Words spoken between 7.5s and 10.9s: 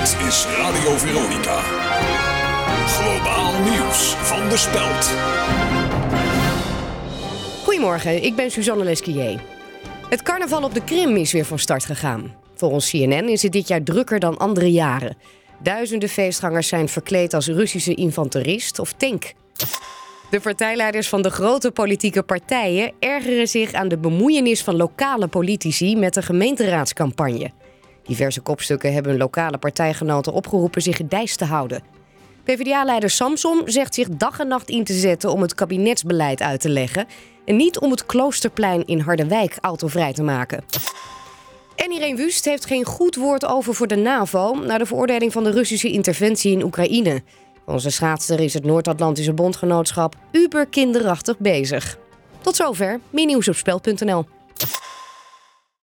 Goedemorgen, ik ben Suzanne Lesquier. Het carnaval op de